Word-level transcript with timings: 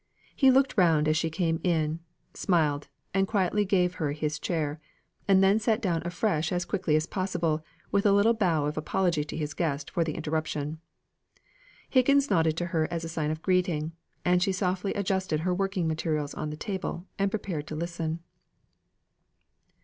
He 0.35 0.49
looked 0.49 0.77
round 0.77 1.07
as 1.07 1.15
she 1.15 1.29
came 1.29 1.61
in, 1.63 1.99
smiled, 2.33 2.87
and 3.13 3.27
quietly 3.27 3.63
gave 3.65 3.93
her 4.01 4.13
his 4.13 4.39
chair, 4.39 4.81
and 5.27 5.43
then 5.43 5.59
sat 5.59 5.79
down 5.79 6.01
afresh 6.03 6.51
as 6.51 6.65
quickly 6.65 6.95
as 6.95 7.05
possible, 7.05 7.57
and 7.57 7.63
with 7.91 8.07
a 8.07 8.11
little 8.11 8.33
bow 8.33 8.65
of 8.65 8.77
apology 8.79 9.23
to 9.23 9.37
his 9.37 9.53
guest 9.53 9.91
for 9.91 10.03
the 10.03 10.15
interruption. 10.15 10.79
Higgins 11.87 12.31
nodded 12.31 12.57
to 12.57 12.65
her 12.73 12.87
as 12.89 13.03
a 13.03 13.09
sign 13.09 13.29
of 13.29 13.43
greeting; 13.43 13.91
and 14.25 14.41
she 14.41 14.51
softly 14.51 14.91
adjusted 14.95 15.41
her 15.41 15.53
working 15.53 15.87
materials 15.87 16.33
on 16.33 16.49
the 16.49 16.57
table, 16.57 17.05
and 17.19 17.29
prepared 17.29 17.67
to 17.67 17.75
listen. 17.75 18.21